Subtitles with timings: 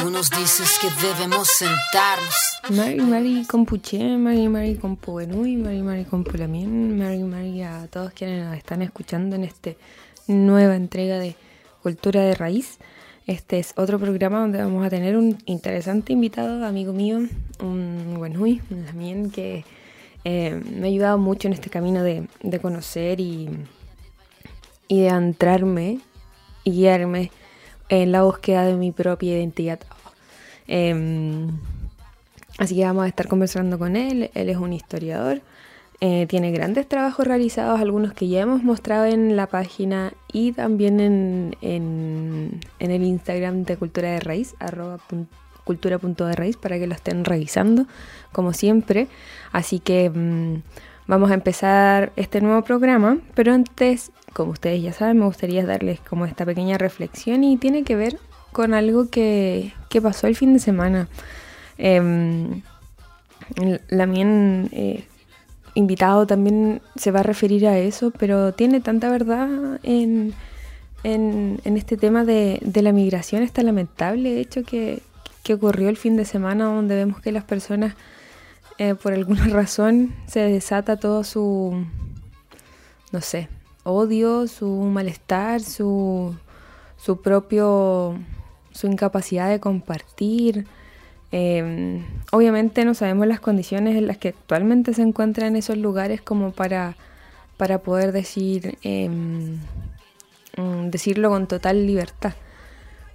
[0.00, 2.34] Tú nos dices que debemos sentarnos.
[2.70, 8.56] Mari Mari Compuche, Mari Mari Compuenui, Mari Mari Compulamien, Mari Mari a todos quienes nos
[8.56, 9.72] están escuchando en esta
[10.26, 11.36] nueva entrega de
[11.82, 12.78] Cultura de Raíz.
[13.26, 17.18] Este es otro programa donde vamos a tener un interesante invitado, amigo mío,
[17.60, 19.66] un Buenui, también que
[20.24, 23.50] eh, me ha ayudado mucho en este camino de, de conocer y,
[24.88, 26.00] y de entrarme
[26.64, 27.30] y guiarme
[27.90, 29.80] en la búsqueda de mi propia identidad.
[30.66, 31.48] Em,
[32.58, 34.30] así que vamos a estar conversando con él.
[34.34, 35.42] Él es un historiador.
[36.00, 40.98] Eh, tiene grandes trabajos realizados, algunos que ya hemos mostrado en la página y también
[41.60, 44.98] en, el Instagram de Cultura de Raíz, arroba
[46.60, 47.86] para que lo estén revisando,
[48.32, 49.08] como siempre.
[49.52, 50.62] Así que mm,
[51.06, 56.00] vamos a empezar este nuevo programa, pero antes como ustedes ya saben, me gustaría darles
[56.00, 58.18] como esta pequeña reflexión y tiene que ver
[58.52, 61.08] con algo que, pasó el fin de semana.
[64.06, 65.04] Mien eh,
[65.74, 70.34] invitado también se va a referir a eso, pero tiene tanta verdad en,
[71.02, 75.02] en, este tema de, la migración, este lamentable hecho que,
[75.42, 77.94] que, ocurrió el fin de semana, donde vemos que las personas,
[78.78, 81.84] eh, por alguna razón, se desata todo su,
[83.12, 83.48] no sé,
[83.84, 86.34] odio, su malestar, su,
[86.96, 88.18] su propio,
[88.72, 90.66] su incapacidad de compartir.
[91.32, 96.52] Em, obviamente no sabemos las condiciones en las que actualmente se encuentran esos lugares como
[96.52, 96.96] para,
[97.56, 99.58] para poder decir, em,
[100.56, 102.34] mm, decirlo con total libertad.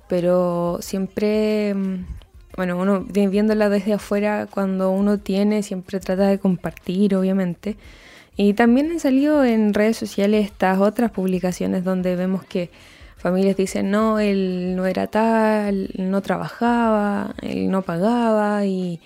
[0.08, 2.06] Pero siempre, em,
[2.56, 7.78] bueno, uno viéndola desde afuera, cuando uno tiene, siempre trata de compartir, obviamente.
[8.38, 12.70] Y también han salido en redes sociales estas otras publicaciones donde vemos que
[13.18, 19.00] familias dicen, no, él no era tal, no trabajaba, él no pagaba y,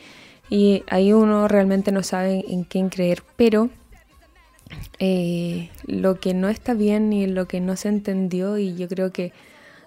[0.50, 3.70] y ahí uno realmente no sabe en quién creer, pero
[4.98, 9.12] eh, lo que no está bien y lo que no se entendió y yo creo
[9.12, 9.32] que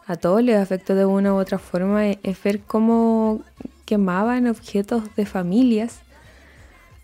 [0.07, 3.43] a todos les afectó de una u otra forma es, ver cómo
[3.85, 6.01] quemaban objetos de familias.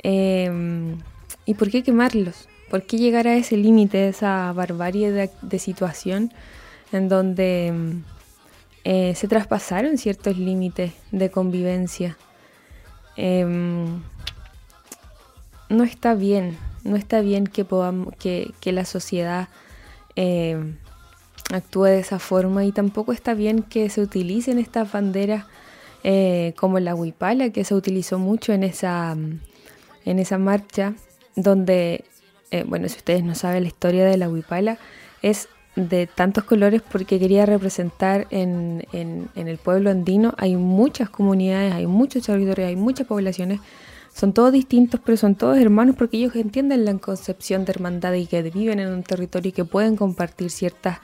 [0.03, 0.97] Eh,
[1.49, 2.47] ¿Y por qué quemarlos?
[2.69, 6.31] ¿Por qué llegar a ese límite, esa barbarie de, situación
[6.93, 8.05] en donde mm,
[8.85, 12.19] eh, se traspasaron ciertos límites de convivencia?
[13.17, 14.03] Em,
[15.71, 17.65] no está bien, no está bien que,
[18.71, 19.49] la sociedad
[20.17, 20.77] em,
[21.51, 25.47] actúe de esa forma y tampoco está bien que se utilicen estas banderas
[26.05, 29.17] eh, como la huipala que se utilizó mucho en esa,
[30.05, 30.93] en esa marcha
[31.43, 32.05] donde,
[32.51, 34.79] eh, bueno, si ustedes no saben la historia de la huipala,
[35.23, 40.35] es de tantos colores porque quería representar en, en, el pueblo andino.
[40.37, 43.61] Hay muchas comunidades, hay muchos territorios, hay muchas poblaciones.
[44.13, 48.27] Son todos distintos, pero son todos hermanos porque ellos entienden la concepción de hermandad y
[48.27, 50.99] que viven en un territorio y que pueden compartir ciertas,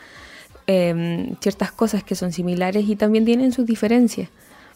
[0.66, 4.28] em, ciertas cosas que son similares y también tienen sus diferencias.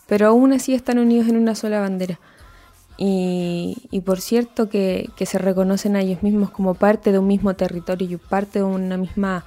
[0.07, 2.21] Pero aún así están unidos en una sola bandera.
[3.01, 8.09] Y, por cierto que, se reconocen a ellos mismos como parte de un mismo territorio
[8.11, 9.45] y parte de una misma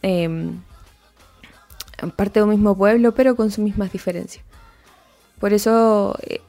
[0.00, 0.60] em,
[2.14, 4.44] parte de un mismo pueblo pero con sus mismas diferencias.
[5.40, 6.40] Por eso eh,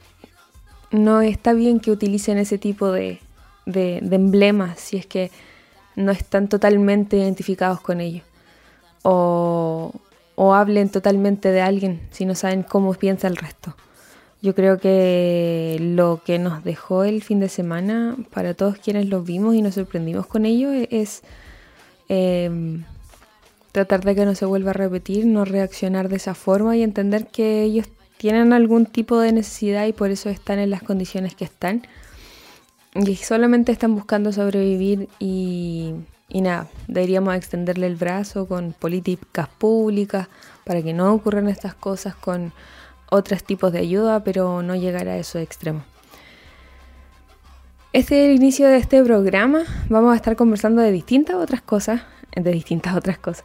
[0.92, 3.20] no está bien que utilicen ese tipo de,
[3.66, 5.32] de, emblemas si es que
[5.96, 8.24] no están totalmente identificados con ellos.
[9.02, 9.94] O,
[10.36, 13.76] o hablen totalmente de alguien si no saben cómo piensa el resto
[14.42, 19.22] yo creo que lo que nos dejó el fin de semana para todos quienes lo
[19.22, 21.24] vimos y nos sorprendimos con ello es
[22.08, 22.86] em,
[23.74, 27.28] tratar de que no se vuelva a repetir, no reaccionar de esa forma y entender
[27.28, 31.46] que ellos tienen algún tipo de necesidad y por eso están en las condiciones que
[31.46, 31.84] están.
[32.96, 35.94] Y solamente están buscando sobrevivir y,
[36.28, 40.28] y nada, deberíamos extenderle el brazo con políticas públicas
[40.66, 42.52] para que no ocurran estas cosas con
[43.12, 45.84] otros tipos de ayuda, pero no llegar a esos extremos.
[47.92, 49.64] Este es el inicio de este programa.
[49.90, 52.02] Vamos a estar conversando de distintas otras cosas.
[52.36, 53.44] De distintas otras cosas.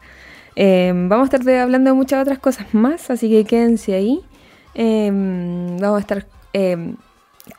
[0.57, 4.21] Em, vamos a estar hablando de muchas otras cosas más, así que quédense ahí.
[4.75, 6.97] Em, vamos a estar em,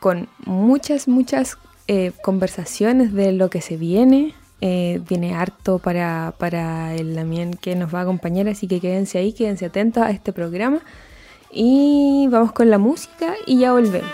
[0.00, 1.58] con muchas, muchas
[1.88, 4.34] eh, conversaciones de lo que se viene.
[4.60, 9.18] Eh, viene harto para, para el también que nos va a acompañar, así que quédense
[9.18, 10.80] ahí, quédense atentos a este programa.
[11.58, 14.10] Y vamos con la música y ya volvemos.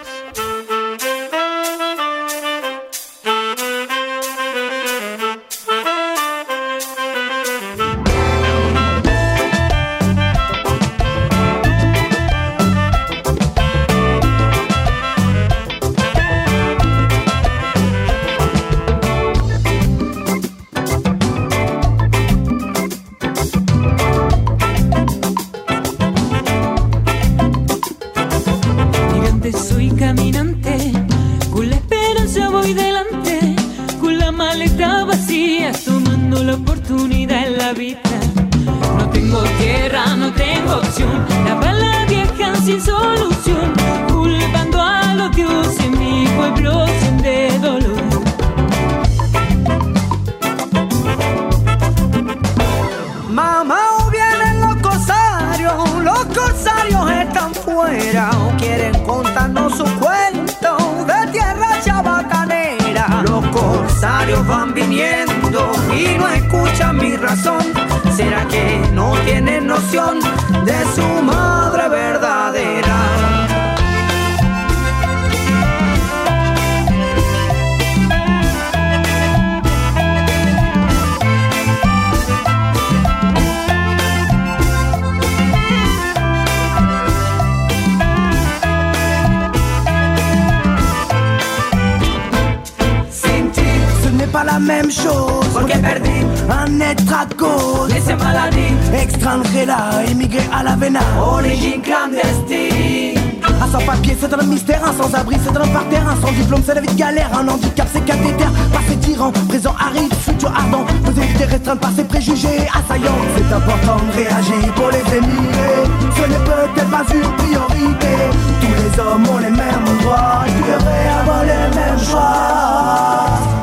[94.63, 95.47] Même chose.
[95.53, 97.89] Porque perdí un être à cause.
[97.89, 101.01] de ces maladies, Extranjera, émigré à la vena.
[101.21, 103.21] origine clandestine.
[103.63, 104.81] Un sans papier, c'est un mystère.
[104.85, 106.07] Un sans abri, c'est un parterre.
[106.09, 107.31] Un sans diplôme, c'est la vie de galère.
[107.39, 108.45] Un handicap, c'est cathéter.
[108.73, 110.85] Passé tyran, présent aride, futur ardent.
[111.05, 113.21] Vous éviter restreindre par ses préjugés assaillants.
[113.37, 115.87] C'est important de réagir pour les émigrés.
[116.17, 118.15] Ce n'est peut-être pas une priorité.
[118.61, 120.45] Tous les hommes ont les mêmes droits.
[120.47, 123.62] Tu devrais avoir les mêmes choix.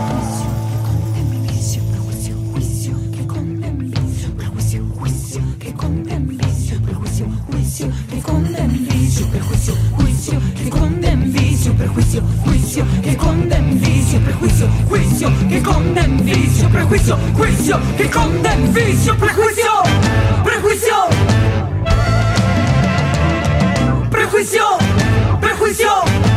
[10.69, 15.61] Juicio, que conden vicio, prejuicio, juicio, que conden vicio, prejuicio, juicio, que
[16.23, 19.71] vicio, prejuicio, juicio, que conden vicio, prejuicio,
[20.43, 20.95] prejuicio,
[24.09, 24.77] prejuicio,
[25.39, 26.28] prejuicio.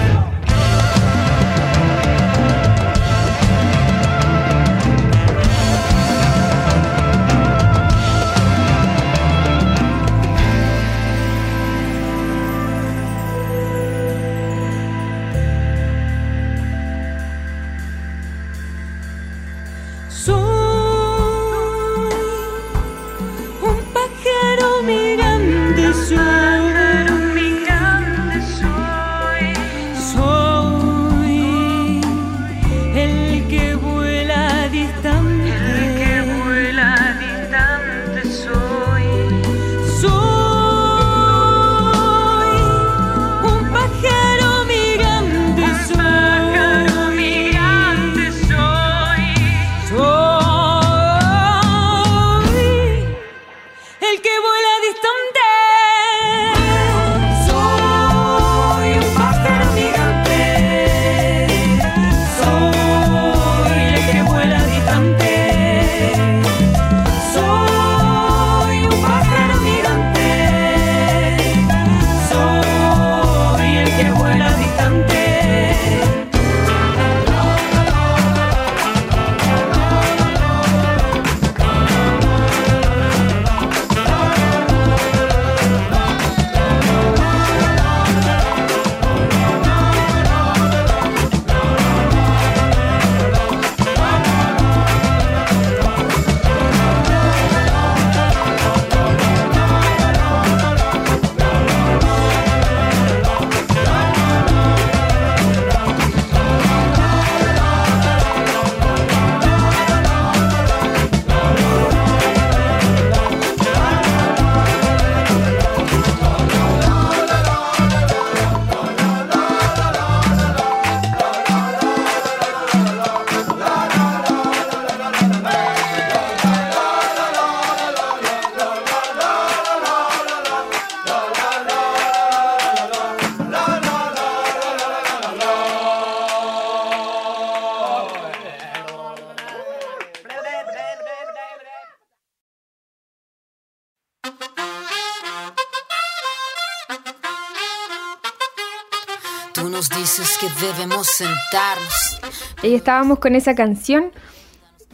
[151.13, 152.21] Sentarnos.
[152.63, 154.11] Y estábamos con esa canción.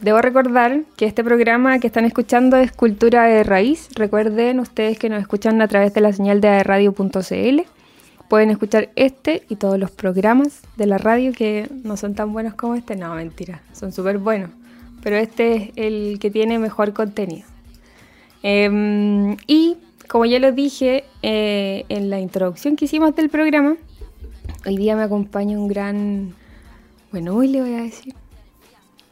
[0.01, 3.89] Debo recordar que este programa que están escuchando es Cultura de Raíz.
[3.95, 7.61] Recuerden ustedes que nos escuchan a través de la señal de radio.cl.
[8.29, 12.53] Pueden escuchar este y todos los programas de la radio que no son tan buenos
[12.53, 12.95] como este.
[12.95, 14.51] No, mentira, son súper buenos.
[15.01, 17.47] Pero este es el que tiene mejor contenido.
[18.43, 23.75] Em, y como ya lo dije eh, en la introducción que hicimos del programa,
[24.65, 26.35] hoy día me acompaña un gran...
[27.11, 28.13] Bueno, hoy le voy a decir.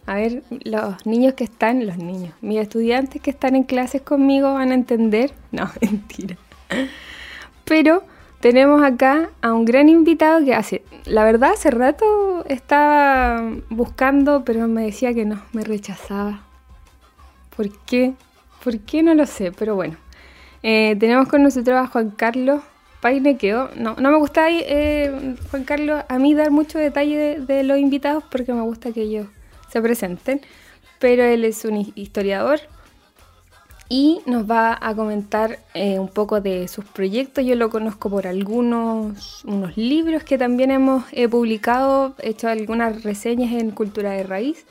[0.05, 4.53] A ver, los niños que están, los niños, mis estudiantes que están en clases conmigo
[4.53, 5.33] van a entender.
[5.51, 6.37] No, mentira.
[7.65, 8.03] Pero
[8.39, 14.67] tenemos acá a un gran invitado que hace, la verdad, hace rato estaba buscando, pero
[14.67, 16.43] me decía que no, me rechazaba.
[17.55, 18.13] ¿Por qué?
[18.63, 19.03] ¿Por qué?
[19.03, 19.97] No lo sé, pero bueno.
[20.63, 22.61] Eh, tenemos con nosotros a Juan Carlos
[23.01, 23.69] Painequeo.
[23.75, 28.23] No, no me gusta, eh, Juan Carlos, a mí dar mucho detalle de, los invitados
[28.29, 29.27] porque me gusta que ellos
[29.69, 30.41] se presenten,
[30.99, 32.59] pero él es un historiador
[33.89, 37.45] y nos va a comentar eh, un poco de sus proyectos.
[37.45, 43.53] Yo lo conozco por algunos unos libros que también hemos eh, publicado, hecho algunas reseñas
[43.53, 44.65] en Cultura de Raíz.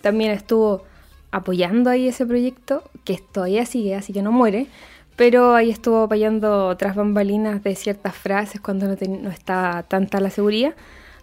[0.00, 0.84] También estuvo
[1.32, 4.68] apoyando ahí ese proyecto, que todavía sigue, así que no muere.
[5.16, 10.30] Pero ahí estuvo apoyando otras bambalinas de ciertas frases cuando no, no está tanta la
[10.30, 10.74] seguridad.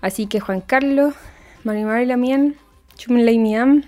[0.01, 1.13] Así que Juan Carlos,
[1.63, 2.55] Marimar Lamien,
[2.95, 3.83] Chumley Miam,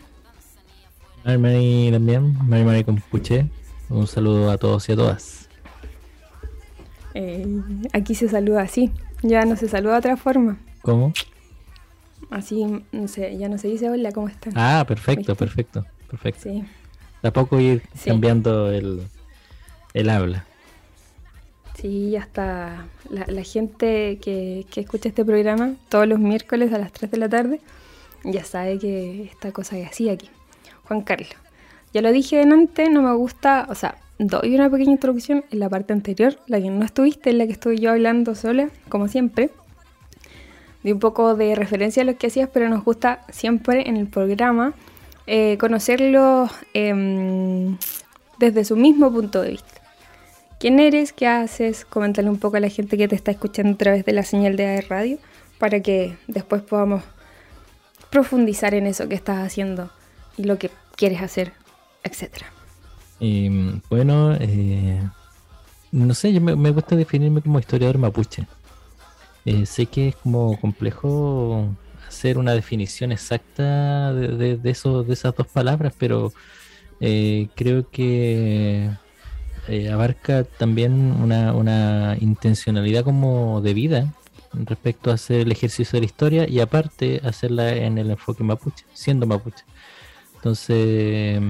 [1.25, 3.47] Mari Mari también, Mari Mari Compuche.
[3.89, 5.49] Un saludo a todos y a todas.
[7.15, 7.47] Eh,
[7.93, 8.91] aquí se saluda así,
[9.23, 10.57] ya no se saluda de otra forma.
[10.81, 11.13] ¿Cómo?
[12.29, 14.53] Así, no sé, ya no se dice hola, ¿cómo están?
[14.55, 15.35] Ah, perfecto, ¿Viste?
[15.35, 16.41] perfecto, perfecto.
[16.43, 16.63] Sí,
[17.21, 18.09] De a poco ir Sí.
[18.09, 19.07] cambiando el,
[19.95, 20.45] el habla.
[21.73, 22.85] sí, ya está.
[23.09, 27.17] La, la gente que, que escucha este programa todos los miércoles a las 3 de
[27.17, 27.59] la tarde
[28.25, 30.29] ya sabe que esta cosa es así aquí.
[30.87, 31.29] Juan Carlos,
[31.93, 35.69] ya lo dije antes, no me gusta, o sea, doy una pequeña introducción en la
[35.69, 39.49] parte anterior, la que no estuviste, en la que estuve yo hablando sola, como siempre.
[40.83, 44.07] Di un poco de referencia a lo que hacías, pero nos gusta siempre en el
[44.07, 44.73] programa
[45.25, 47.77] eh, conocerlos em,
[48.37, 49.81] desde su mismo punto de vista.
[50.65, 51.13] ¿Quién eres?
[51.13, 51.85] ¿Qué haces?
[51.85, 54.55] Coméntale un poco a la gente que te está escuchando a través de la señal
[54.55, 55.19] de AR Radio
[55.59, 57.03] para que después podamos
[58.09, 59.91] profundizar en eso que estás haciendo
[60.37, 61.53] y lo que quieres hacer,
[62.03, 62.47] etcétera.
[63.19, 65.07] Mm, bueno, eh,
[65.91, 68.47] no sé, yo me, gusta definirme como historiador mapuche.
[69.45, 71.75] Eh, sé que es como complejo
[72.07, 76.33] hacer una definición exacta de, de, de esas dos palabras, pero
[76.99, 78.89] eh, creo que
[79.67, 84.13] eh, abarca también una, una intencionalidad como de vida
[84.53, 88.85] respecto a hacer el ejercicio de la historia y aparte hacerla en el enfoque mapuche,
[88.93, 89.63] siendo mapuche.
[90.35, 91.41] Entonces,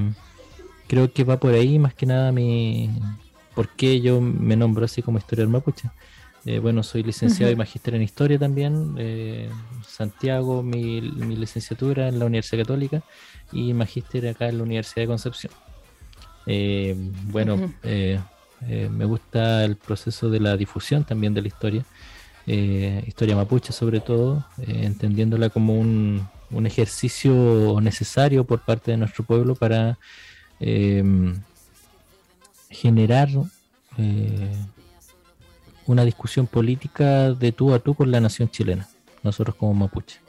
[0.88, 2.90] creo que va por ahí más que nada mi...
[3.54, 5.90] ¿Por qué yo me nombro así como historiador mapuche?
[6.46, 8.96] Eh, bueno, soy licenciado y magíster en historia también.
[8.98, 9.50] eh,
[9.88, 13.02] Santiago, mi, mi licenciatura en la Universidad Católica
[13.52, 15.54] y magíster acá en la Universidad de Concepción.
[16.46, 18.20] Eh, bueno, eh,
[18.68, 21.86] eh, me gusta el proceso de la difusión también de la historia,
[22.46, 29.56] historia mapuche sobre todo, entendiéndola como un, un ejercicio necesario por parte de nuestro pueblo
[29.56, 29.98] para
[30.60, 31.04] eh,
[32.70, 33.30] generar
[35.88, 38.88] una discusión política de tú a tú con la nación chilena,
[39.24, 40.20] nosotros como mapuche.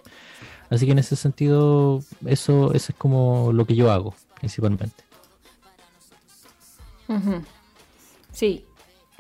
[0.71, 5.06] Así que en ese sentido, eso, eso es como lo que yo hago principalmente.
[8.33, 8.65] Sí,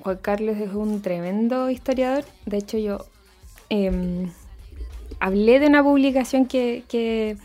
[0.02, 2.24] Juan Carlos es un tremendo historiador.
[2.44, 3.06] De hecho, yo
[3.70, 4.30] em,
[5.20, 7.38] hablé de una publicación que, que-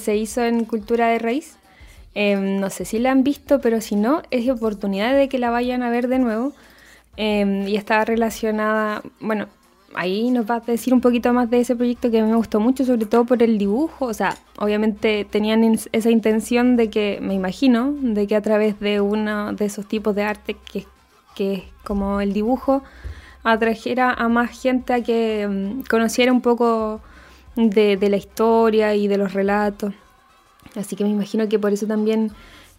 [0.00, 1.56] se hizo en Cultura de Raíz.
[2.14, 5.50] Em, no sé si la han visto, pero si no, es oportunidad de que la
[5.50, 6.52] vayan a ver de nuevo.
[7.16, 9.48] Em, y está relacionada, bueno,
[9.94, 12.84] ahí nos va a decir un poquito más de ese proyecto que me gustó mucho,
[12.84, 14.06] sobre todo por el dibujo.
[14.06, 19.00] O sea, obviamente tenían esa intención de que, me imagino, de que a través de
[19.00, 20.86] uno de esos tipos de arte que,
[21.34, 22.82] que es como el dibujo,
[23.42, 27.00] atrajera a más gente a que mm, conociera un poco
[27.56, 29.92] de, de la historia y de los relatos.
[30.76, 32.30] Así que me imagino que por eso también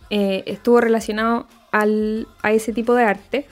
[0.10, 3.48] eh, estuvo relacionado al- a ese tipo de arte.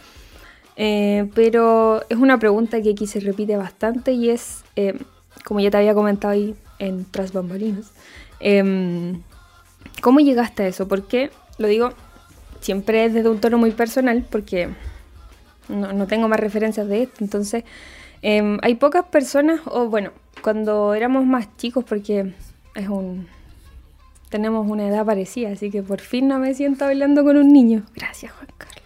[0.81, 4.97] Eh, pero es una pregunta que aquí se repite bastante y es, eh,
[5.43, 7.91] como ya te había comentado ahí en Tras Bambalinas,
[8.39, 9.21] em,
[10.01, 10.87] ¿cómo llegaste a eso?
[10.87, 11.91] Porque, lo digo,
[12.61, 14.69] siempre es desde un tono muy personal porque
[15.67, 17.25] no, no tengo más referencias de esto.
[17.25, 17.65] Entonces,
[18.21, 22.33] em, hay pocas personas, o bueno, cuando éramos más chicos, porque
[22.75, 23.27] es un...
[24.29, 27.83] Tenemos una edad parecida, así que por fin no me siento hablando con un niño.
[27.95, 28.78] Gracias, Juan Carlos.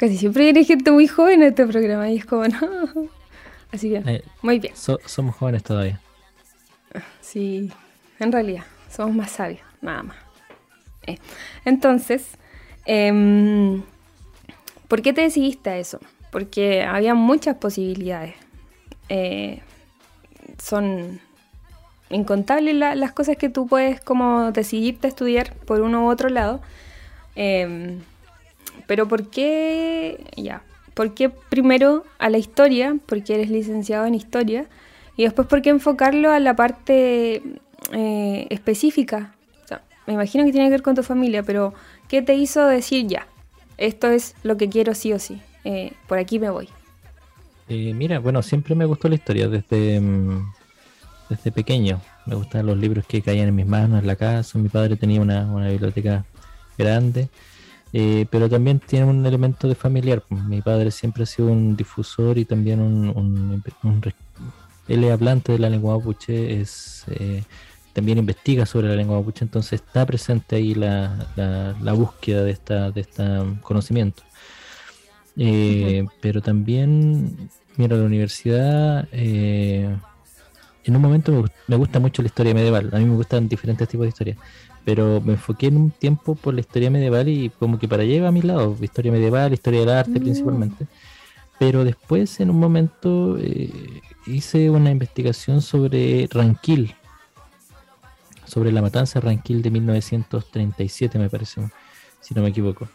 [0.00, 2.58] Casi siempre viene gente muy joven a este programa y es como, no.
[3.70, 4.74] Así que, Eh, muy bien.
[4.74, 6.00] so- somos jóvenes todavía.
[7.20, 7.70] Sí,
[8.18, 10.16] en realidad, somos más sabios, nada más.
[11.06, 11.18] Eh,
[11.66, 12.26] Entonces,
[12.86, 13.82] em,
[14.88, 16.00] ¿por qué te decidiste a eso?
[16.32, 18.34] Porque había muchas posibilidades.
[19.10, 19.60] Eh,
[20.62, 21.20] son
[22.08, 26.30] incontables la- las cosas que tú puedes como decidirte a estudiar por uno u otro
[26.30, 26.62] lado.
[28.86, 30.24] Pero ¿por qué?
[30.36, 30.62] Ya.
[30.94, 32.96] ¿Por qué primero a la historia?
[33.06, 34.66] Porque eres licenciado en historia.
[35.16, 37.42] Y después, ¿por qué enfocarlo a la parte
[37.92, 39.34] eh, específica?
[40.06, 41.72] Me imagino que tiene que ver con tu familia, pero
[42.08, 43.26] ¿qué te hizo decir ya?
[43.78, 45.40] Esto es lo que quiero sí o sí.
[45.64, 46.68] Eh, por aquí me voy.
[47.68, 50.52] Eh, mira, bueno, siempre me gustó la historia desde, mm,
[51.28, 52.00] desde pequeño.
[52.26, 54.58] Me gustaban los libros que caían en mis manos en la casa.
[54.58, 56.24] Mi padre tenía una biblioteca
[56.76, 57.28] grande,
[57.92, 60.22] eh, pero también tiene un elemento de familiar.
[60.30, 64.14] Mi padre siempre ha sido un difusor y también un, un- un re-
[64.88, 67.42] él es hablante de la lengua mapuche, es eh,
[67.92, 72.50] también investiga sobre la lengua mapuche, entonces está presente ahí la, la- la búsqueda de
[72.52, 73.22] esta de este
[73.62, 74.22] conocimiento.
[75.36, 82.26] Eh, Pero también, mira, la universidad, en un momento me, gust- me gusta mucho la
[82.28, 82.90] historia medieval.
[82.92, 84.36] A mí me gustan diferentes tipos de historia.
[84.84, 88.14] Pero me enfoqué en un tiempo por la historia medieval y como que para allá
[88.14, 88.76] iba a mi lado.
[88.80, 90.22] Historia medieval, historia del arte Mm.
[90.22, 90.86] principalmente.
[91.58, 96.94] Pero después, en un momento, eh, hice una investigación sobre Ranquil.
[98.46, 101.60] Sobre la matanza de Ranquil de 1937, me parece,
[102.20, 102.88] si no me equivoco.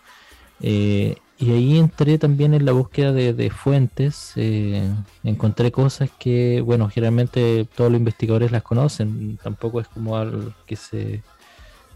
[0.61, 4.33] Eh, y ahí entré también en la búsqueda de, de fuentes.
[4.35, 4.89] eh,
[5.23, 9.37] encontré cosas que, bueno, generalmente todos los investigadores las conocen.
[9.43, 11.23] Tampoco es como algo que se.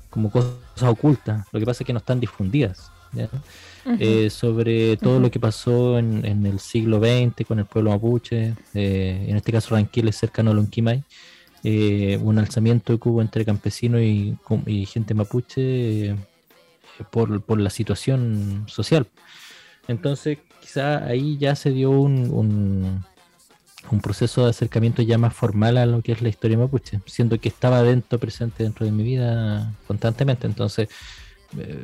[0.09, 1.45] Como cosas ocultas.
[1.51, 2.91] Lo que pasa es que no están difundidas.
[3.13, 3.27] ¿ya?
[3.99, 8.53] Eh, sobre todo lo que pasó en, en el siglo XX con el pueblo mapuche.
[8.73, 11.03] eh, en este caso, Ranquil es cercano a Lonquimay.
[11.63, 16.15] eh, un alzamiento que hubo entre campesinos y, y gente mapuche.
[17.11, 19.07] por, por la situación social.
[19.87, 23.03] Entonces, quizá ahí ya se dio un, un,
[23.91, 27.39] un proceso de acercamiento ya más formal a lo que es la historia mapuche, siendo
[27.39, 30.47] que estaba dentro, presente dentro de mi vida constantemente.
[30.47, 30.89] Entonces,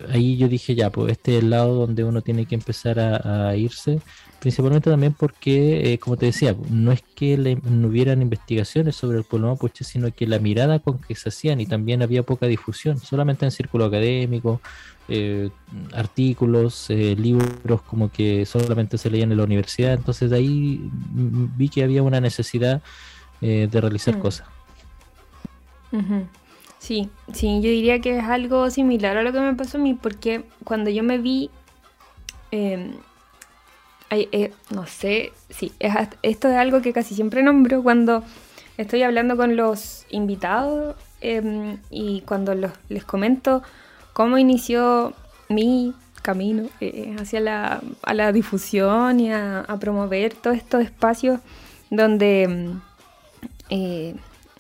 [0.09, 3.49] ahí yo dije, ya, pues este es el lado donde uno tiene que empezar a,
[3.49, 3.99] a irse,
[4.39, 9.17] principalmente también porque, eh, como te decía, no es que le- no hubieran investigaciones sobre
[9.17, 12.45] el pueblo mapuche, sino que la mirada con que se hacían y también había poca
[12.45, 14.61] difusión, solamente en círculo académico,
[15.07, 15.49] eh,
[15.93, 21.57] artículos, eh, libros como que solamente se leían en la universidad, entonces de ahí mm,
[21.57, 22.81] vi que había una necesidad
[23.41, 24.19] eh, de realizar Mm.
[24.21, 24.47] cosas.
[25.91, 26.27] Ujú.
[26.85, 29.95] Sí, sí, yo diría que es algo similar a lo que me pasó a mí,
[29.95, 31.49] porque cuando yo me vi,
[32.51, 35.71] eh, eh, no sé, sí,
[36.21, 38.23] esto es algo que casi siempre nombro cuando
[38.77, 43.63] estoy hablando con los invitados eh, y cuando los- les comento
[44.13, 45.13] cómo inició
[45.49, 51.39] mi camino eh, hacia la, a la difusión y a, a promover todos estos espacios
[51.89, 52.69] donde...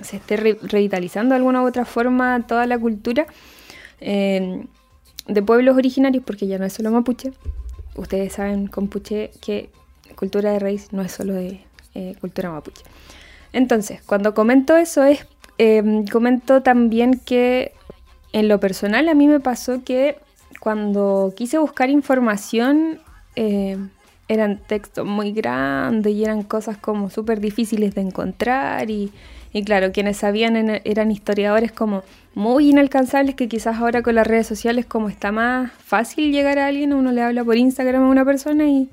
[0.01, 3.25] se esté re- revitalizando de alguna u otra forma toda la cultura
[4.01, 4.65] eh,
[5.27, 7.31] de pueblos originarios, porque ya no es solo mapuche.
[7.95, 9.69] Ustedes saben, compuche, que
[10.15, 11.61] cultura de raíz no es solo de
[11.93, 12.83] eh, cultura mapuche.
[13.53, 15.25] Entonces, cuando comento eso es,
[15.57, 17.71] eh, comento también que
[18.33, 20.17] en lo personal a mí me pasó que
[20.59, 22.99] cuando quise buscar información
[23.37, 23.77] eh,
[24.27, 29.13] eran textos muy grandes y eran cosas como súper difíciles de encontrar y,
[29.57, 34.27] y claro, quienes sabían en- eran historiadores como muy inalcanzables que quizás ahora con las
[34.27, 38.09] redes sociales como está más fácil llegar a alguien, uno le habla por Instagram a
[38.09, 38.89] una persona y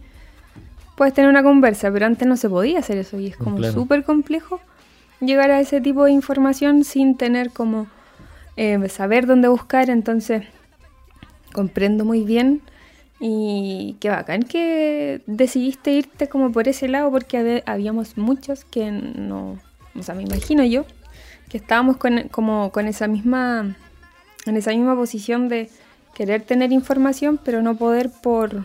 [0.96, 3.72] puedes tener una conversa, pero antes no se podía hacer eso y es como Claro.
[3.72, 4.60] súper complejo
[5.20, 7.88] llegar a ese tipo de información sin tener como
[8.56, 10.44] eh, saber dónde buscar, entonces
[11.52, 12.60] comprendo muy bien
[13.18, 19.58] y qué bacán que decidiste irte como por ese lado porque habíamos muchos que no,
[19.98, 20.84] o sea, me imagino yo
[21.48, 23.76] que estábamos con, como con esa misma
[24.46, 25.70] en esa misma posición de
[26.14, 28.64] querer tener información pero no poder por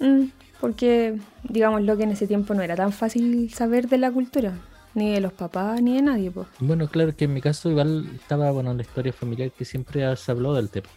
[0.00, 0.24] mm,
[0.60, 4.54] porque digamos lo que en ese tiempo no era tan fácil saber de la cultura
[4.94, 6.46] ni de los papás ni de nadie pues.
[6.58, 10.30] Bueno, claro que en mi caso igual estaba bueno la historia familiar que siempre se
[10.32, 10.88] habló del tema.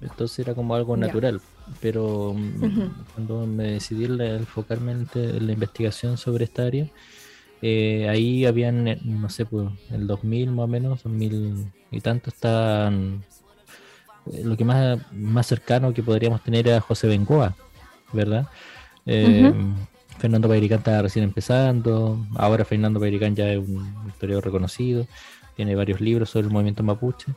[0.00, 1.06] Entonces era como algo Ya.
[1.06, 1.40] natural.
[1.80, 2.90] Pero mm, Ujú.
[3.14, 6.86] cuando me decidí en enfocarme en, en la investigación sobre esta área,
[7.62, 12.30] eh, ahí habían, eh, no sé, pues el 2000 más o menos, 2000 y tanto,
[12.30, 13.24] estaban
[14.32, 17.54] eh, lo que más, más cercano que podríamos tener era José Bengoa,
[18.12, 18.48] ¿verdad?
[19.06, 19.52] Eh,
[20.18, 25.06] Fernando Pairicán estaba recién empezando, ahora Fernando Pairicán ya es un historiador reconocido,
[25.56, 27.32] tiene varios libros sobre el movimiento mapuche.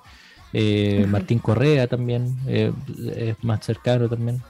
[0.51, 2.71] Eh, Martín Correa también eh,
[3.15, 4.41] es más cercano también.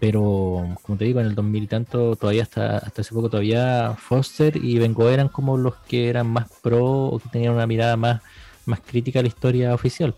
[0.00, 3.94] Pero como te digo, en el 2000 y tanto, todavía hasta, hasta hace poco, todavía
[3.98, 7.96] Foster y Bengo eran como los que eran más pro o que tenían una mirada
[7.96, 8.22] más,
[8.66, 10.14] más crítica a la historia oficial.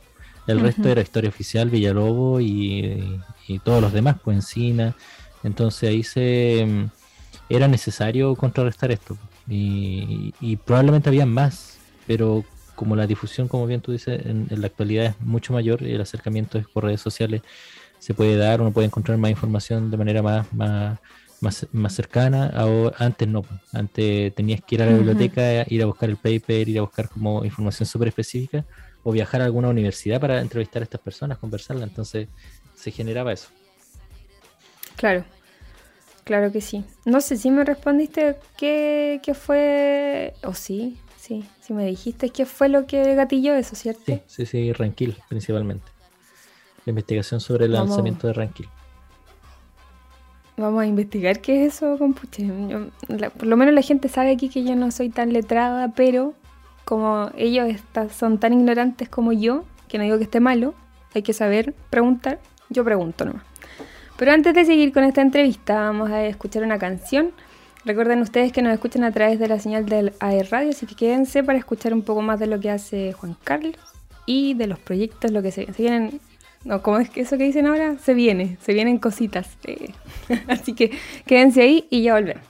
[0.47, 4.97] El resto era historia oficial, Villalobo y, y, todos los demás, pues Encina.
[5.45, 6.67] Entonces ahí se
[7.49, 9.17] era necesario contrarrestar esto.
[9.49, 12.45] Y, y probablemente había más, pero
[12.81, 16.01] como la difusión, como bien tú dices, en, la actualidad es mucho mayor y el
[16.01, 17.43] acercamiento por redes sociales
[18.01, 20.99] se puede dar, uno puede encontrar más información de manera más, más,
[21.71, 22.51] más, cercana.
[22.97, 26.79] antes no, antes tenías que ir a la biblioteca, ir a buscar el paper, ir
[26.79, 28.65] a buscar como información súper específica
[29.03, 31.85] o viajar a alguna universidad para entrevistar a estas personas, conversarla.
[31.85, 32.29] Entonces
[32.75, 33.49] se generaba eso.
[34.97, 35.25] Claro,
[36.25, 36.85] claro que sí.
[37.05, 42.47] No sé si me respondiste qué, qué fue, o sí, sí, si me dijiste qué
[42.47, 44.05] fue lo que gatilló eso, ¿cierto?
[44.07, 46.00] Sí, sí, sí, Ranquil principalmente
[46.87, 48.67] la investigación sobre el lanzamiento de Rankin.
[50.57, 52.47] Vamos a investigar qué es eso, compuche.
[53.37, 56.35] por lo menos la gente sabe aquí que yo no soy tan letrada, pero
[56.85, 57.69] como ellos
[58.15, 60.75] son tan ignorantes como yo, que no digo que esté malo,
[61.15, 63.43] hay que saber preguntar, yo pregunto nomás.
[64.19, 67.33] Pero antes de seguir con esta entrevista, vamos a escuchar una canción.
[67.87, 70.95] Recuerden ustedes que nos escuchan a través de la señal del AE Radio, así que
[70.95, 73.77] quédense para escuchar un poco más de lo que hace Juan Carlos
[74.27, 76.21] y de los proyectos, lo que se, se vienen
[76.65, 77.97] no, ¿cómo es que eso que dicen ahora?
[77.99, 79.57] Se viene, se vienen cositas.
[79.65, 79.93] Eh.
[80.49, 80.91] Así que
[81.27, 82.45] quédense ahí y ya volvemos.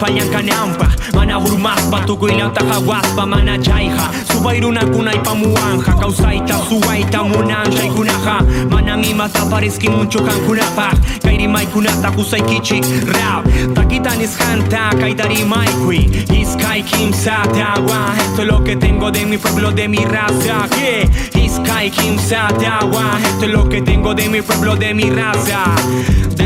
[0.00, 10.22] Payankanampa mana hurmaspa tukuylata hawaspa mana chayqa subayrunakuna ipamuwanja kawsayta suwayta munanchaykunaqa manan imata pariskinmunchu
[10.22, 16.08] kankunapaq kay rimaykunata qusaykichik rap takita nisqanta kayta rimaykuy
[16.40, 21.08] iskay kimsata agua esto es lo que tengo de mi pueblo de mi raza que
[21.38, 25.64] iskay kimsata agua esto es lo que tengo de mi pueblo de mi raza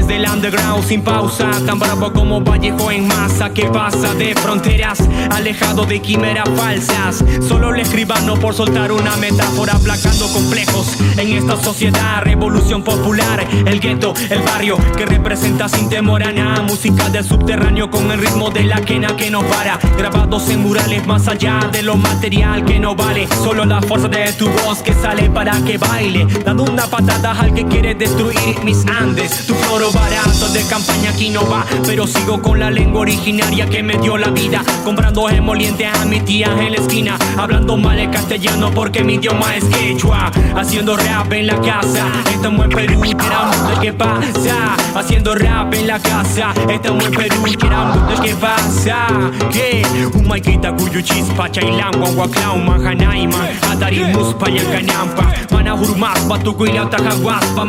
[0.07, 1.51] desde el underground sin pausa.
[1.67, 3.51] Tan bravo como Vallejo en masa.
[3.51, 4.99] Que pasa de fronteras
[5.31, 7.25] alejado de quimeras falsas.
[7.47, 10.97] Solo le escribano por soltar una metáfora aplacando complejos.
[11.17, 13.47] En esta sociedad revolución popular.
[13.67, 16.63] El gueto el barrio que representa sin temor a nada.
[16.63, 19.79] Música del subterráneo con el ritmo de la quena que no para.
[19.97, 23.29] Grabados en murales más allá de lo material que no vale.
[23.43, 26.27] Solo la fuerza de tu voz que sale para que baile.
[26.45, 29.47] Dando una patada al que quiere destruir mis Andes.
[29.47, 31.65] Tu floro barato de campaña aquí no va.
[31.87, 34.63] Pero sigo con la lengua originaria que me dio la vida.
[34.85, 37.17] Comprando emoliente a mi tía en la esquina.
[37.37, 40.31] Hablando mal el castellano porque mi idioma es quechua.
[40.57, 42.07] Haciendo rap en la casa.
[42.33, 44.77] Estamos en Perú queramos qué pasa.
[44.95, 46.53] Haciendo rap en la casa.
[46.69, 49.07] Estamos en Perú queramos qué pasa.
[49.53, 49.83] Que
[50.15, 53.39] un maikita cuyo chispa chailan guaguaclau manjanaima
[53.71, 57.65] atarimus payankanampa mana hurmaspa tukuylata hawaspa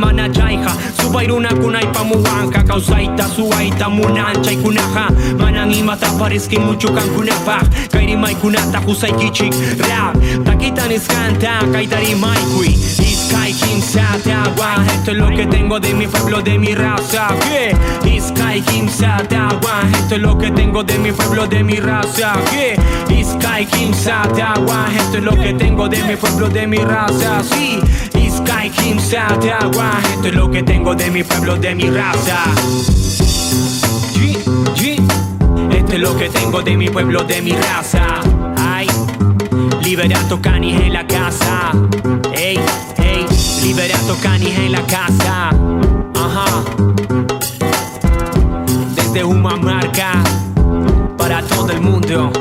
[2.15, 10.91] kunaypa muwanka kawsayta suwayta munanchaykunaqa manan imata pariskin mucho kankunapaq kay rimaykunata qusaykichik rap takitan
[10.91, 12.75] iskanta kayta rimaykuy
[13.35, 14.85] iskay kimsata agua.
[14.93, 17.27] Esto es lo que tengo de mi pueblo de mi raza.
[17.43, 17.75] Que
[18.09, 19.83] iskay kimsata agua.
[19.99, 22.33] Esto es lo que tengo de mi pueblo de mi raza.
[22.51, 22.75] Que
[23.13, 24.87] iskay kimsata agua.
[24.95, 27.43] Esto es lo que tengo de mi pueblo de mi raza.
[27.43, 27.79] Sí
[28.65, 32.43] iskay kimsata agua esto es lo que tengo de mi pueblo de mi raza
[34.75, 35.01] G.
[35.71, 38.21] Esto es lo que tengo de mi pueblo, de mi raza.
[38.57, 38.87] Ay,
[39.81, 41.71] liberato canis en la casa.
[42.33, 42.59] Ey,
[42.97, 43.25] ey,
[43.63, 45.49] liberato canis en la casa.
[46.15, 46.45] Ajá.
[48.95, 50.23] Desde una marca
[51.17, 52.31] para todo el mundo.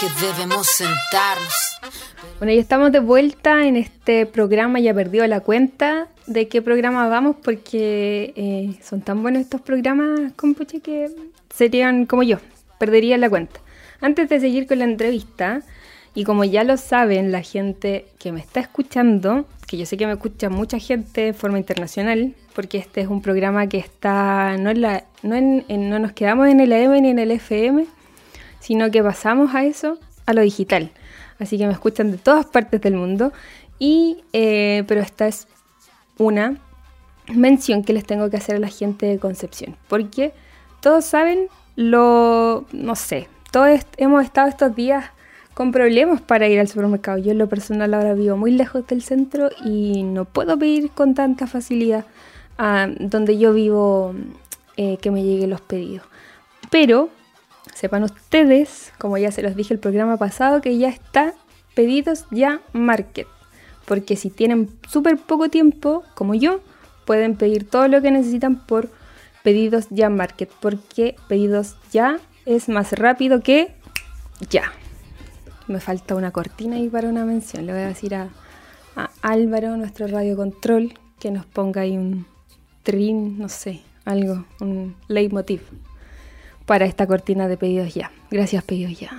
[0.00, 1.78] Que debemos sentarnos.
[2.38, 7.06] Bueno, ya estamos de vuelta en este programa, ya perdido la cuenta de qué programa
[7.08, 11.10] vamos porque eh, son tan buenos estos programas, compuche, que
[11.54, 12.38] serían como yo,
[12.78, 13.60] perdería la cuenta.
[14.00, 15.62] Antes de seguir con la entrevista,
[16.14, 20.06] y como ya lo saben la gente que me está escuchando, que yo sé que
[20.06, 24.70] me escucha mucha gente de forma internacional, porque este es un programa que está, no,
[24.70, 27.86] en la, no, en, no nos quedamos en el AM ni en el FM,
[28.60, 30.92] sino que pasamos a eso, a lo digital.
[31.38, 33.32] Así que me escuchan de todas partes del mundo.
[33.78, 35.48] Y, eh, pero esta es
[36.18, 36.58] una
[37.34, 40.32] mención que les tengo que hacer a la gente de Concepción, porque
[40.80, 45.06] todos saben lo, no sé, todos hemos estado estos días
[45.54, 47.18] con problemas para ir al supermercado.
[47.18, 51.14] Yo en lo personal ahora vivo muy lejos del centro y no puedo pedir con
[51.14, 52.04] tanta facilidad
[52.58, 54.14] a donde yo vivo
[54.76, 56.06] eh, que me lleguen los pedidos.
[56.70, 57.10] Pero
[57.80, 61.32] sepan ustedes, como ya se los dije el programa pasado, que ya está
[61.74, 63.26] pedidos ya market.
[63.86, 66.60] Porque si tienen súper poco tiempo, como yo,
[67.06, 68.90] pueden pedir todo lo que necesitan por
[69.42, 70.50] pedidos ya market.
[70.60, 73.74] Porque pedidos ya es más rápido que
[74.50, 74.72] ya.
[75.66, 77.64] Me falta una cortina ahí para una mención.
[77.64, 78.28] Le voy a decir a,
[78.94, 82.26] a Álvaro, nuestro radio control, que nos ponga ahí un
[82.82, 85.62] trin, no sé, algo, un leitmotiv
[86.70, 88.12] para esta cortina de pedidos ya.
[88.30, 89.10] Gracias, pedidos ya.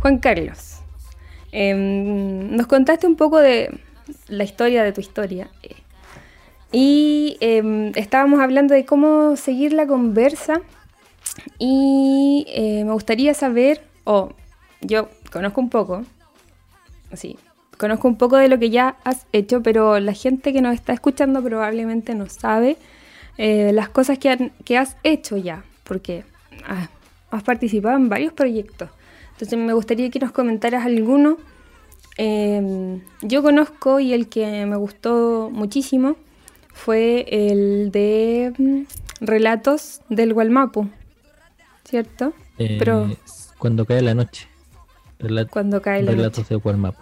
[0.00, 0.78] Juan Carlos,
[1.52, 3.78] em, nos contaste un poco de
[4.28, 5.50] la historia de tu historia.
[5.62, 5.76] eh,
[6.72, 10.62] y em, estábamos hablando de cómo seguir la conversa.
[11.58, 14.30] Y eh, me gustaría saber, o
[14.80, 16.04] yo conozco un poco,
[17.12, 17.36] sí,
[17.76, 20.94] conozco un poco de lo que ya has hecho, pero la gente que nos está
[20.94, 22.78] escuchando probablemente no sabe
[23.36, 26.24] eh, las cosas que, han- que has hecho ya, porque
[26.66, 26.88] ah,
[27.30, 28.88] has participado en varios proyectos.
[29.32, 31.36] Entonces me gustaría que nos comentaras alguno.
[32.16, 36.16] Eh, yo conozco y el que me gustó muchísimo
[36.72, 38.82] fue el de mm,
[39.20, 40.88] Relatos del Gualmapu,
[41.84, 42.32] ¿cierto?
[42.58, 43.08] Eh, Pero
[43.58, 44.46] Cuando cae la noche.
[45.18, 46.54] Relat- cuando cae la relatos noche.
[46.54, 46.98] de Gualmapu.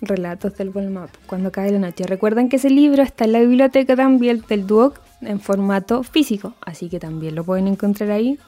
[0.00, 2.04] Relatos del Gualmapu, cuando cae la noche.
[2.06, 6.88] Recuerden que ese libro está en la biblioteca también del Duoc en formato físico, así
[6.88, 8.38] que también lo pueden encontrar ahí.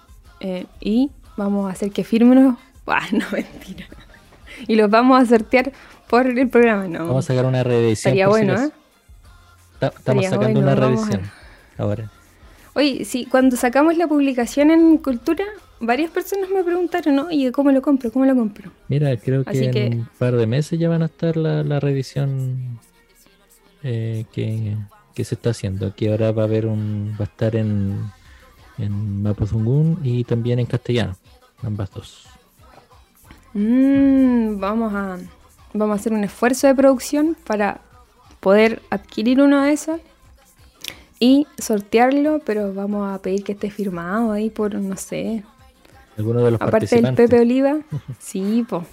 [0.40, 2.56] eh, y vamos a hacer que firmen.
[2.86, 3.86] Ah, no, mentira.
[4.68, 5.72] Y los vamos a sortear
[6.06, 7.06] por el programa, ¿no?
[7.06, 8.14] Vamos a sacar una reedición.
[8.14, 8.52] Si bueno.
[8.54, 8.70] ¿eh?
[9.78, 11.20] Ta- Estamos Estaría sacando bueno, una a- reedición.
[11.78, 12.10] Ahora.
[12.74, 15.44] Oye, sí, cuando sacamos la publicación en Cultura,
[15.80, 17.30] varias personas me preguntaron, ¿no?
[17.30, 18.12] ¿Y cómo lo compro?
[18.12, 18.70] ¿Cómo lo compro?
[18.88, 21.80] Mira, creo que Así en un par de meses ya van a estar la, la
[21.80, 22.78] reedición
[23.82, 24.76] eh, que,
[25.14, 25.94] que se está haciendo.
[25.94, 27.14] Que ahora va a haber un.
[27.18, 28.10] va a estar en,
[28.78, 31.16] en Mapuzungún y también en castellano.
[31.62, 32.26] Ambas dos.
[33.54, 35.18] Mm, vamos a
[35.72, 37.80] vamos a hacer un esfuerzo de producción para
[38.40, 40.00] poder adquirir uno de esos
[41.20, 45.42] y sortearlo, pero vamos a pedir que esté firmado ahí por no sé,
[46.16, 47.14] Algunos de los aparte del.
[47.14, 47.78] Pepe Oliva.
[48.18, 48.84] Sí, po.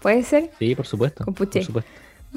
[0.00, 0.50] Puede ser.
[0.58, 1.24] Sí, por supuesto.
[1.24, 1.90] Por supuesto.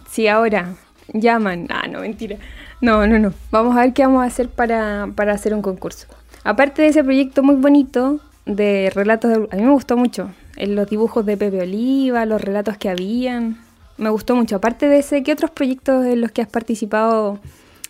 [0.09, 0.75] Si ahora
[1.13, 2.37] llaman, ah, no, mentira.
[2.81, 3.33] No, no, no.
[3.51, 6.07] Vamos a ver qué vamos a hacer para, para hacer un concurso.
[6.43, 10.31] Aparte de ese proyecto muy bonito de relatos, de- a mí me gustó mucho.
[10.57, 13.57] En los dibujos de Pepe Oliva, los relatos que habían.
[13.97, 14.55] Me gustó mucho.
[14.55, 17.39] Aparte de ese, ¿qué otros proyectos en los que has participado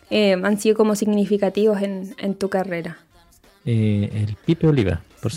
[0.10, 2.98] eh, han sido como significativos en, en tu carrera?
[3.66, 5.32] Eh, el Pipe Oliva, por.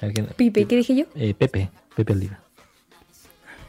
[0.00, 1.04] Alguien- Pipe, ¿qué dije yo?
[1.14, 2.38] Eh, Pepe, Pepe Oliva.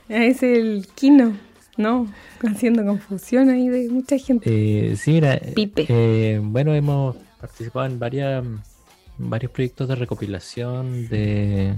[0.09, 1.33] Es el Kino,
[1.77, 2.07] ¿no?
[2.47, 4.91] Haciendo confusión ahí de mucha gente.
[4.91, 5.39] Eh, sí, mira.
[5.55, 5.85] Pipe.
[5.89, 8.43] eh, bueno, hemos participado en varias,
[9.17, 11.75] varios proyectos de recopilación, de,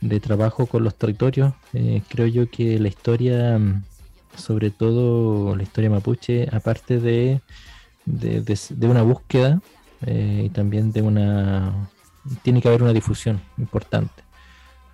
[0.00, 1.52] de trabajo con los territorios.
[1.72, 3.58] Eh, creo yo que la historia,
[4.36, 7.40] sobre todo la historia mapuche, aparte de,
[8.04, 9.60] de, de- de una búsqueda
[10.06, 11.88] eh, y también de una...
[12.42, 14.25] Tiene que haber una difusión importante.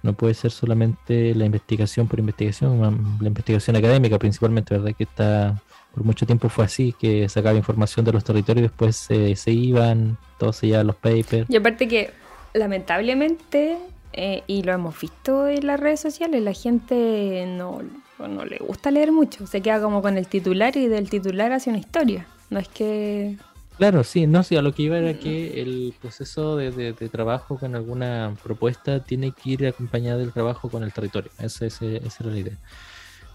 [0.03, 4.95] No puede ser solamente la investigación por investigación, la investigación académica principalmente, ¿verdad?
[4.97, 5.63] Que está
[5.95, 9.53] por mucho tiempo fue así, que sacaba información de los territorios y después se, se
[9.53, 11.49] iban, todos se llevaban los papers.
[11.49, 12.11] Y aparte que,
[12.55, 13.79] lamentablemente,
[14.13, 17.81] eh, y lo hemos visto en las redes sociales, la gente no,
[18.19, 19.47] no le gusta leer mucho.
[19.47, 22.27] Se queda como con el titular y del titular hace una historia.
[22.51, 23.37] No es que...
[23.79, 27.09] Claro, sí, no, sí, a lo que iba era que el proceso de, de- de
[27.09, 31.31] trabajo con alguna propuesta tiene que ir acompañado del trabajo con el territorio.
[31.39, 32.59] Esa, ese- esa era la idea.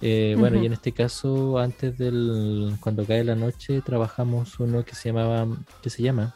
[0.02, 4.96] Eh, Bueno, y en este caso, antes del cuando cae la noche, trabajamos uno que
[4.96, 5.48] se llamaba,
[5.82, 6.36] que se llama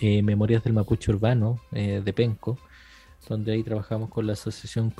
[0.00, 2.58] eh, Memorias del Mapuche Urbano eh, de Penco,
[3.28, 4.90] donde ahí trabajamos con la asociación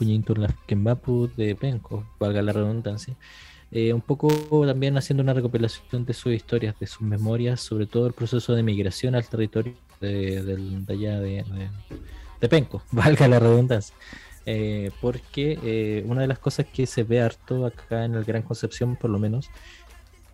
[0.76, 3.16] Mapu de Penco, valga la redundancia.
[3.72, 4.28] Eh, un poco
[4.66, 8.64] también haciendo una recopilación de sus historias, de sus memorias, sobre todo el proceso de
[8.64, 13.94] migración al territorio de, allá de, Penco, valga la redundancia.
[14.46, 18.42] Eh, porque eh, una de las cosas que se ve harto acá en el Gran
[18.42, 19.50] Concepción, por lo menos,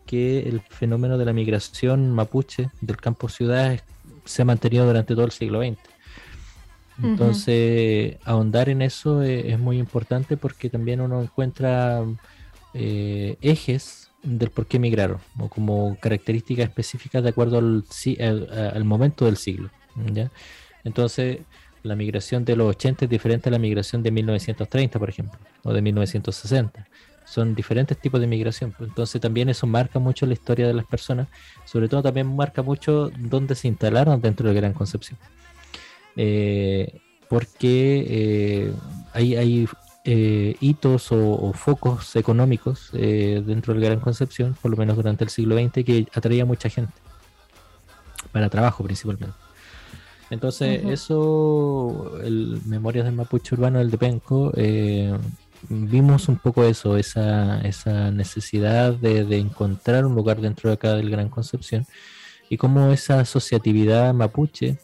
[0.06, 3.78] que el fenómeno de la migración mapuche del campo ciudad
[4.24, 5.78] se ha mantenido durante todo el siglo XX.
[7.02, 12.02] Entonces, ahondar en eso es, muy importante porque también uno encuentra
[12.76, 19.36] eh, ejes del por qué migraron, o como características específicas de acuerdo al, momento del
[19.36, 19.70] siglo.
[20.84, 21.38] Entonces,
[21.82, 25.72] la migración de los 80 es diferente a la migración de 1930, por ejemplo, o
[25.72, 26.86] de 1960
[27.26, 28.72] son diferentes tipos de migración.
[28.72, 31.28] Pues, entonces también eso marca mucho la historia de las personas,
[31.64, 35.18] sobre todo también marca mucho dónde se instalaron dentro de Gran Concepción.
[36.16, 38.72] Eh, porque eh,
[39.12, 39.68] hay,
[40.06, 45.56] eh, hitos o, focos económicos dentro de Gran Concepción, por lo menos durante el siglo
[45.56, 46.94] XX, que atraía mucha gente,
[48.32, 49.34] para trabajo principalmente.
[50.30, 54.52] Entonces, eso, el Memorias del Mapuche Urbano, el de Penco,
[55.68, 61.10] vimos un poco eso, esa, esa necesidad de, encontrar un lugar dentro de acá del
[61.10, 61.86] Gran Concepción
[62.48, 64.78] y cómo esa asociatividad mapuche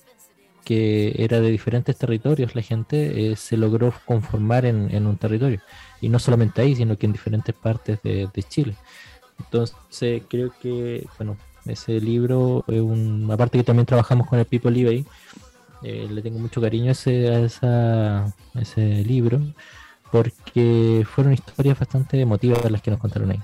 [0.65, 5.61] que era de diferentes territorios, la gente eh, se logró conformar en, un territorio.
[6.01, 8.77] Y no solamente ahí, sino que en diferentes partes de, Chile.
[9.39, 14.79] Entonces creo que, bueno, ese libro es una parte que también trabajamos con el People
[14.81, 15.05] eBay.
[15.83, 19.41] Eh, le tengo mucho cariño a ese, a, esa, ese libro
[20.13, 23.41] porque fueron historias bastante emotivas las que nos contaron ahí.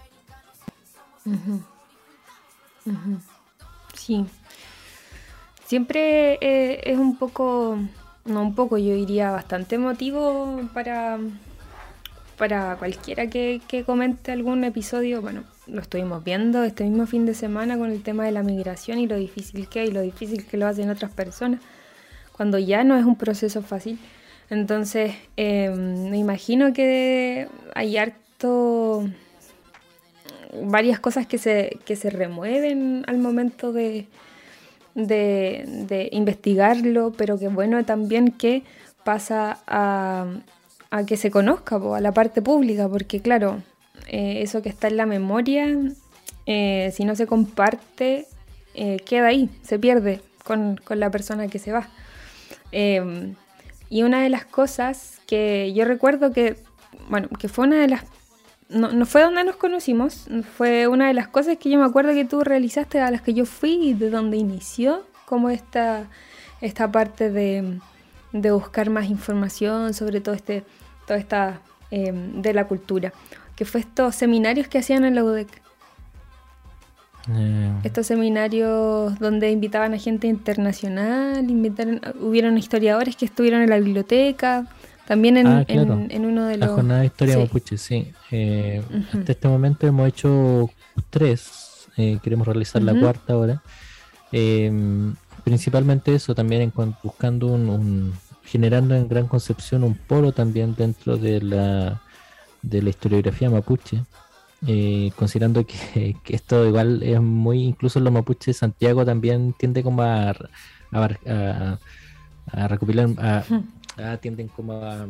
[3.94, 4.26] Sí.
[5.68, 7.76] Siempre eh, es un poco,
[8.24, 11.18] no un poco, yo diría bastante emotivo para,
[12.38, 15.20] para cualquiera que, que comente algún episodio.
[15.20, 18.98] Bueno, lo estuvimos viendo este mismo fin de semana con el tema de la migración
[18.98, 21.60] y lo difícil que es y lo difícil que lo hacen otras personas,
[22.34, 23.98] cuando ya no es un proceso fácil.
[24.48, 29.06] Entonces, em, me imagino que hay harto
[30.62, 34.06] varias cosas que se, que se remueven al momento de,
[35.06, 38.64] de, investigarlo, pero que bueno también que
[39.04, 40.26] pasa a,
[41.06, 43.62] que se conozca, a la parte pública, porque claro,
[44.08, 45.66] eh, eso que está en la memoria,
[46.46, 48.26] eh, si no se comparte,
[48.74, 51.88] eh, queda ahí, se pierde con, con, la persona que se va.
[52.72, 53.34] Em,
[53.88, 56.56] y una de las cosas que yo recuerdo que,
[57.08, 58.04] bueno, que fue una de las...
[58.68, 62.26] No, fue donde nos conocimos, fue una de las cosas que yo me acuerdo que
[62.26, 66.04] tú realizaste a las que yo fui y de donde inició como esta,
[66.60, 67.80] esta parte de,
[68.32, 70.64] de buscar más información sobre todo este,
[71.06, 73.14] toda esta em, de la cultura,
[73.56, 75.48] que fue estos seminarios que hacían en la UDEC.
[77.30, 77.72] Eh.
[77.84, 84.66] Estos seminarios donde invitaban a gente internacional, invitaron, hubieron historiadores que estuvieron en la biblioteca,
[85.08, 85.64] también en, ah,
[86.18, 86.68] uno de los...
[86.68, 87.40] La jornada de historia sí.
[87.40, 88.12] mapuche, sí.
[88.30, 90.68] Eh, hasta este momento hemos hecho
[91.08, 93.62] tres, eh, queremos realizar la cuarta ahora.
[94.32, 96.70] Em, principalmente eso, también
[97.02, 98.12] buscando un,
[98.44, 102.02] generando en Gran Concepción un polo también dentro de la,
[102.60, 104.02] de la historiografía mapuche.
[104.66, 110.02] Eh, considerando que, esto igual es muy, incluso los mapuches de Santiago también tiende como
[110.02, 110.36] a,
[110.92, 111.78] a,
[112.52, 113.42] a, recopilar, a,
[114.20, 115.06] tienden como a,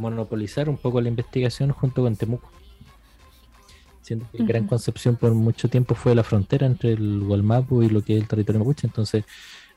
[0.00, 2.50] monopolizar un poco la investigación junto con Temuco.
[4.02, 8.02] Siendo que Gran Concepción por mucho tiempo fue la frontera entre el Gualmapu y lo
[8.02, 9.24] que es el territorio mapuche, entonces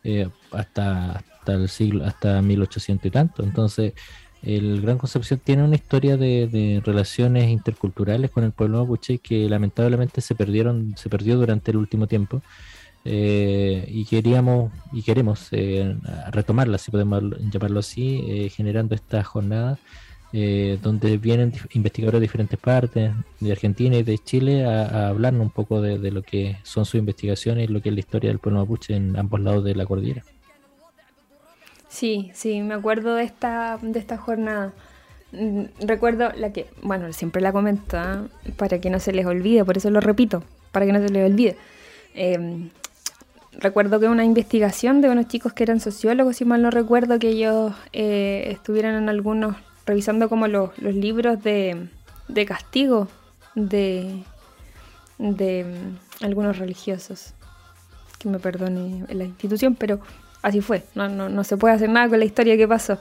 [0.04, 3.94] eh, hasta, hasta el siglo, hasta 1800 y tanto, entonces
[4.42, 10.22] el Gran Concepción tiene una historia de, relaciones interculturales con el pueblo mapuche que lamentablemente
[10.22, 12.42] se perdieron, se perdió durante el último tiempo.
[13.06, 15.96] Eh, y queríamos y queremos eh,
[16.32, 19.78] retomarla, si podemos llamarlo así, eh, generando esta jornada
[20.32, 25.82] donde vienen investigadores de diferentes partes, de Argentina y de Chile, a, hablarnos un poco
[25.82, 28.60] de, de, lo que son sus investigaciones y lo que es la historia del pueblo
[28.60, 30.24] mapuche en ambos lados de la cordillera.
[31.88, 34.74] Sí, sí, me acuerdo de esta, de esta jornada.
[35.32, 38.28] Mm, recuerdo la que, bueno, siempre la comento, ¿ah?
[38.58, 41.30] para que no se les olvide, por eso lo repito, para que no se les
[41.30, 41.58] olvide.
[42.14, 42.70] Em,
[43.54, 47.30] recuerdo que una investigación de unos chicos que eran sociólogos, si mal no recuerdo, que
[47.30, 51.90] ellos eh, estuvieran en algunos, revisando como los, libros de,
[52.48, 53.08] castigo
[53.56, 54.24] de,
[55.18, 57.34] de mm, algunos religiosos.
[58.18, 60.00] Que me perdone la institución, pero
[60.42, 63.00] así fue, no, se puede hacer nada con la historia que pasó.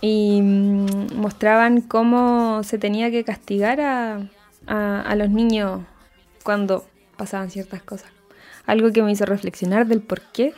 [0.00, 5.82] y mm, mostraban cómo se tenía que castigar a los niños
[6.42, 6.84] cuando
[7.16, 8.19] pasaban ciertas cosas.
[8.70, 10.54] Algo que me hizo reflexionar del porqué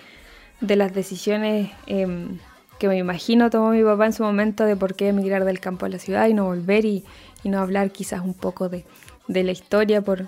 [0.61, 2.37] de las decisiones em,
[2.79, 5.87] que me imagino tomó mi papá en su momento de por qué emigrar del campo
[5.87, 7.05] a la ciudad y no volver y,
[7.45, 8.85] no hablar quizás un poco de,
[9.29, 10.27] la historia por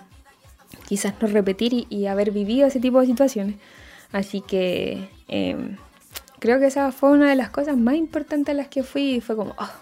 [0.88, 3.56] quizás no repetir y, y haber vivido ese tipo de situaciones.
[4.12, 5.76] Así que em,
[6.38, 9.20] creo que esa fue una de las cosas más importantes a las que fui y
[9.20, 9.72] fue como, "Oh,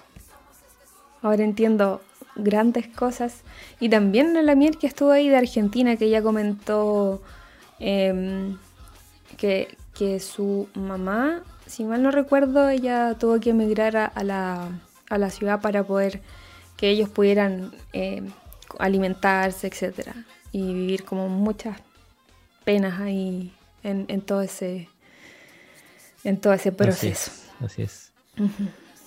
[1.23, 2.01] ahora entiendo
[2.35, 3.43] grandes cosas.
[3.79, 7.23] Y también la miel que estuvo ahí de Argentina, que ella comentó
[7.83, 8.59] em,
[9.37, 14.69] que, que su mamá, si mal no recuerdo, ella tuvo que emigrar a, a la,
[15.11, 16.23] a la ciudad para poder
[16.77, 18.31] que ellos pudieran em,
[18.79, 20.15] alimentarse, etcétera
[20.53, 21.79] Y vivir como muchas
[22.65, 23.53] penas ahí
[23.83, 24.89] en, en todo ese
[26.25, 27.33] en todo ese Así proceso.
[27.33, 28.13] es, Así es.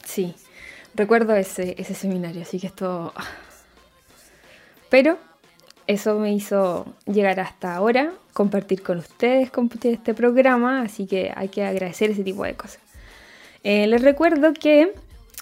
[0.03, 0.35] Sí,
[0.93, 3.13] recuerdo ese, ese seminario, así que esto...
[3.15, 3.25] ah.
[4.89, 5.17] Pero
[5.87, 9.51] eso me hizo llegar hasta ahora, compartir con ustedes,
[9.83, 12.79] este programa, así que hay que agradecer ese tipo de cosas.
[13.63, 14.93] Eh, les recuerdo que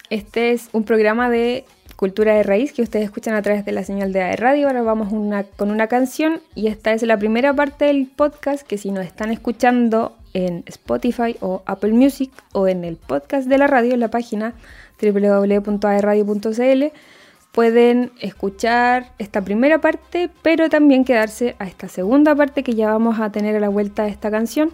[0.10, 1.66] este es un programa de
[1.96, 4.68] cultura de raíz que ustedes escuchan a través de la señal de AE Radio.
[4.68, 5.10] Ahora vamos
[5.56, 9.32] con una canción y esta es la primera parte del podcast que si nos están
[9.32, 14.10] escuchando en Spotify o Apple Music o en el podcast de la radio en la
[14.10, 14.54] página
[15.02, 16.84] www.aeradio.cl
[17.54, 23.20] pueden escuchar esta primera parte, pero también quedarse a esta segunda parte que ya vamos
[23.20, 24.72] a tener a la vuelta de esta canción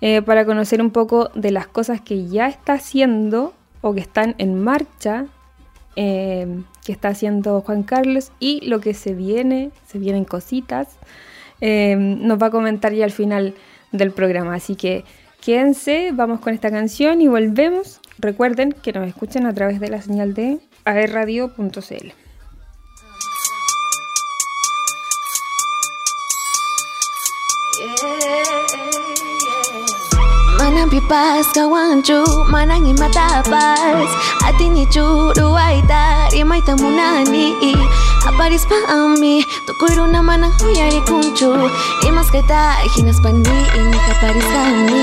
[0.00, 4.34] eh, para conocer un poco de las cosas que ya está haciendo o que están
[4.38, 5.26] en marcha,
[5.94, 10.98] eh, que está haciendo Juan Carlos y lo que se viene, se vienen cositas,
[11.60, 13.54] eh, nos va a comentar ya al final
[13.92, 14.54] del programa.
[14.54, 15.04] Así que
[15.40, 18.00] quédense, vamos con esta canción y volvemos.
[18.18, 22.08] Recuerden que nos escuchan a través de la señal de aerradio.cl.
[30.56, 34.08] Manang pipas kawanchu, manang imatapas
[34.46, 37.52] Ati ni churu aita, rimay tamunani
[38.24, 41.52] Aparis pa ami, tukuro na manang huyari kunchu
[42.08, 42.32] Imas
[42.96, 43.44] hinas pa ni,
[43.76, 45.02] ini kaparis kami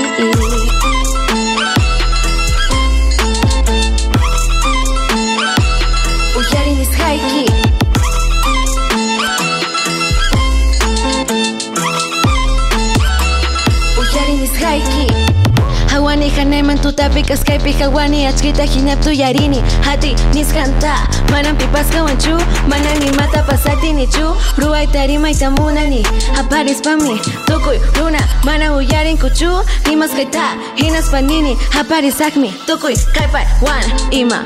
[16.84, 22.36] tu tapik eskai pika guani atxkita jineptu jarini Hati nizkan ta manan pipazka guantxu
[22.68, 24.26] Manan imata pasati nitxu
[24.60, 26.02] Rua eta eri maita munani
[26.40, 27.16] Aparez pami
[27.48, 29.48] tokoi runa Mana huyaren kutxu
[29.88, 30.44] Nimaz gaita
[30.76, 34.44] hinaz panini Aparez akmi tokoi kaipai wan, ima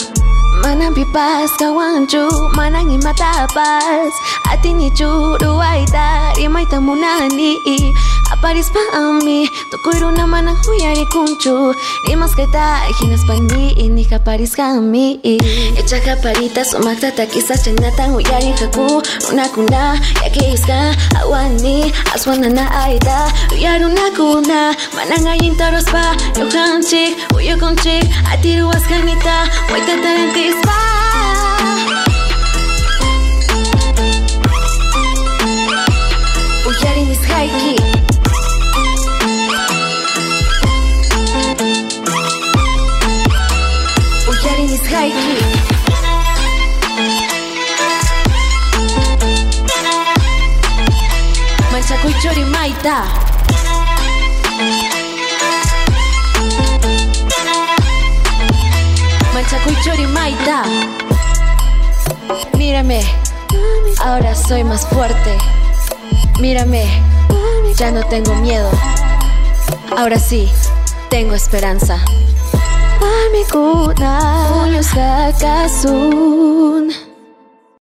[0.62, 4.12] Manang pipas kawanchu Manang imatapas
[4.50, 7.56] Ati nichu Ruaita rimaita munani
[8.32, 11.72] Aparis pa ami Tukuy na manang huyari kunchu
[12.06, 15.20] Rimas kaita Hinas pani Ini kaparis kami
[15.78, 19.02] Echa kaparita Sumakta takisa Chenatan huyari haku
[19.32, 27.16] Una kuna Yake iska Awani Aswana na aita Uyaruna kuna Manang ayin taros pa Yohanchik
[27.36, 29.94] Uyokonchik Atiru askanita Waita
[51.72, 53.27] Manchaco y chorimaita.
[59.82, 60.62] Chori maita
[62.56, 63.00] Mírame,
[64.04, 65.38] ahora soy más fuerte.
[66.40, 66.84] Mírame,
[67.76, 68.70] ya no tengo miedo.
[69.96, 70.50] Ahora sí,
[71.08, 71.98] tengo esperanza.
[73.28, 74.18] Amiguna.